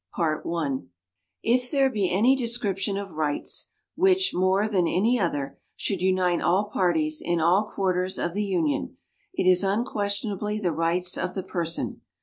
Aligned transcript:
'"HENRY 0.15 0.41
CLAY 0.41 0.77
If 1.43 1.69
there 1.69 1.87
be 1.87 2.09
any 2.09 2.35
description 2.35 2.97
of 2.97 3.11
rights, 3.11 3.67
which, 3.93 4.33
more 4.33 4.67
than 4.67 4.87
any 4.87 5.19
other, 5.19 5.59
should 5.75 6.01
unite 6.01 6.41
all 6.41 6.69
parties 6.71 7.21
in 7.23 7.39
all 7.39 7.71
quarters 7.71 8.17
of 8.17 8.33
the 8.33 8.43
Union, 8.43 8.97
it 9.35 9.47
is 9.47 9.61
unquestionably 9.61 10.59
the 10.59 10.71
rights 10.73 11.19
of 11.19 11.35
the 11.35 11.43
person. 11.43 12.01